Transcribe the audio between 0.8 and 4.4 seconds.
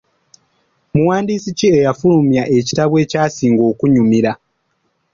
Muwandiisi ki eyafulumya ekitabo ekyasinga okunnyumira.